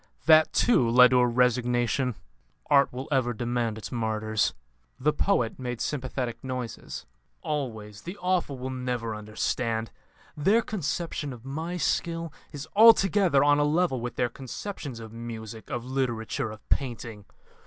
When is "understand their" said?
9.13-10.63